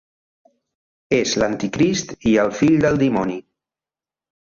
És 1.19 1.35
l'Anticrist 1.43 2.17
i 2.33 2.35
el 2.47 2.53
fill 2.63 2.77
del 2.89 3.01
Dimoni. 3.07 3.41